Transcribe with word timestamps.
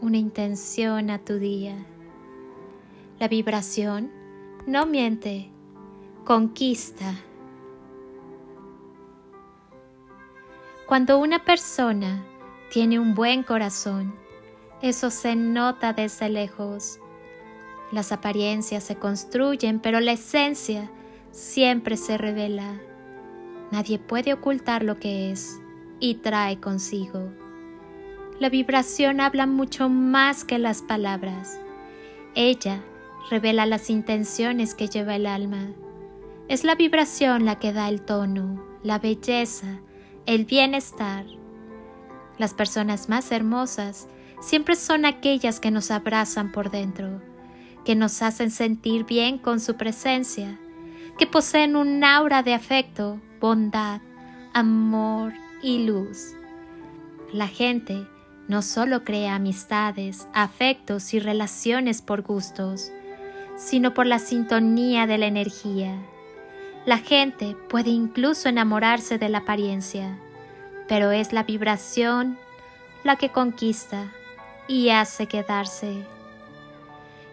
una 0.00 0.18
intención 0.18 1.10
a 1.10 1.18
tu 1.18 1.38
día. 1.38 1.76
La 3.18 3.28
vibración 3.28 4.10
no 4.66 4.86
miente, 4.86 5.50
conquista. 6.24 7.14
Cuando 10.86 11.18
una 11.18 11.44
persona 11.44 12.24
tiene 12.70 12.98
un 12.98 13.14
buen 13.14 13.42
corazón, 13.42 14.14
eso 14.82 15.10
se 15.10 15.34
nota 15.34 15.92
desde 15.92 16.28
lejos. 16.28 17.00
Las 17.92 18.12
apariencias 18.12 18.84
se 18.84 18.96
construyen, 18.96 19.80
pero 19.80 20.00
la 20.00 20.12
esencia 20.12 20.90
siempre 21.30 21.96
se 21.96 22.18
revela. 22.18 22.80
Nadie 23.70 23.98
puede 23.98 24.32
ocultar 24.32 24.82
lo 24.82 24.98
que 24.98 25.30
es 25.30 25.60
y 25.98 26.16
trae 26.16 26.60
consigo. 26.60 27.45
La 28.38 28.50
vibración 28.50 29.22
habla 29.22 29.46
mucho 29.46 29.88
más 29.88 30.44
que 30.44 30.58
las 30.58 30.82
palabras. 30.82 31.58
Ella 32.34 32.82
revela 33.30 33.64
las 33.64 33.88
intenciones 33.88 34.74
que 34.74 34.88
lleva 34.88 35.16
el 35.16 35.26
alma. 35.26 35.68
Es 36.48 36.62
la 36.62 36.74
vibración 36.74 37.46
la 37.46 37.58
que 37.58 37.72
da 37.72 37.88
el 37.88 38.02
tono, 38.02 38.62
la 38.82 38.98
belleza, 38.98 39.80
el 40.26 40.44
bienestar. 40.44 41.24
Las 42.36 42.52
personas 42.52 43.08
más 43.08 43.32
hermosas 43.32 44.06
siempre 44.42 44.76
son 44.76 45.06
aquellas 45.06 45.58
que 45.58 45.70
nos 45.70 45.90
abrazan 45.90 46.52
por 46.52 46.70
dentro, 46.70 47.22
que 47.86 47.94
nos 47.94 48.20
hacen 48.20 48.50
sentir 48.50 49.06
bien 49.06 49.38
con 49.38 49.60
su 49.60 49.76
presencia, 49.76 50.60
que 51.18 51.26
poseen 51.26 51.74
un 51.74 52.04
aura 52.04 52.42
de 52.42 52.52
afecto, 52.52 53.18
bondad, 53.40 54.02
amor 54.52 55.32
y 55.62 55.86
luz. 55.86 56.34
La 57.32 57.48
gente 57.48 58.06
no 58.48 58.62
solo 58.62 59.02
crea 59.02 59.34
amistades, 59.34 60.28
afectos 60.32 61.14
y 61.14 61.18
relaciones 61.18 62.00
por 62.02 62.22
gustos, 62.22 62.90
sino 63.56 63.94
por 63.94 64.06
la 64.06 64.18
sintonía 64.18 65.06
de 65.06 65.18
la 65.18 65.26
energía. 65.26 65.94
La 66.84 66.98
gente 66.98 67.56
puede 67.68 67.90
incluso 67.90 68.48
enamorarse 68.48 69.18
de 69.18 69.28
la 69.28 69.38
apariencia, 69.38 70.16
pero 70.88 71.10
es 71.10 71.32
la 71.32 71.42
vibración 71.42 72.38
la 73.02 73.16
que 73.16 73.30
conquista 73.30 74.12
y 74.68 74.90
hace 74.90 75.26
quedarse. 75.26 76.04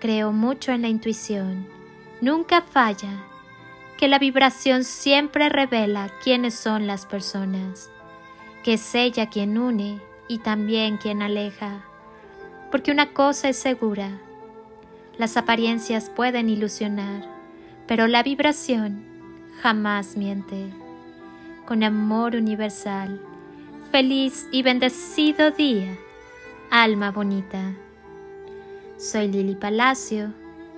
Creo 0.00 0.32
mucho 0.32 0.72
en 0.72 0.82
la 0.82 0.88
intuición, 0.88 1.66
nunca 2.20 2.62
falla, 2.62 3.24
que 3.98 4.08
la 4.08 4.18
vibración 4.18 4.84
siempre 4.84 5.48
revela 5.48 6.10
quiénes 6.22 6.54
son 6.54 6.86
las 6.86 7.06
personas, 7.06 7.90
que 8.62 8.74
es 8.74 8.94
ella 8.94 9.28
quien 9.28 9.58
une 9.58 10.00
y 10.28 10.38
también 10.38 10.96
quien 10.96 11.22
aleja. 11.22 11.84
Porque 12.70 12.90
una 12.90 13.12
cosa 13.12 13.48
es 13.48 13.56
segura, 13.56 14.10
las 15.18 15.36
apariencias 15.36 16.10
pueden 16.10 16.48
ilusionar, 16.48 17.22
pero 17.86 18.06
la 18.06 18.22
vibración 18.22 19.04
jamás 19.60 20.16
miente. 20.16 20.70
Con 21.66 21.82
amor 21.82 22.36
universal, 22.36 23.20
feliz 23.90 24.48
y 24.50 24.62
bendecido 24.62 25.50
día, 25.50 25.96
alma 26.70 27.10
bonita. 27.10 27.72
Soy 28.98 29.28
Lili 29.28 29.54
Palacio 29.54 30.32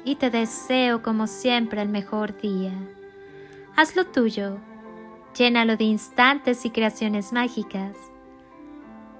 y 0.04 0.16
te 0.16 0.30
deseo 0.30 1.02
como 1.02 1.26
siempre 1.26 1.82
el 1.82 1.88
mejor 1.88 2.38
día. 2.40 2.72
Hazlo 3.74 4.06
tuyo, 4.06 4.58
llénalo 5.36 5.76
de 5.76 5.84
instantes 5.84 6.64
y 6.64 6.70
creaciones 6.70 7.32
mágicas 7.32 7.96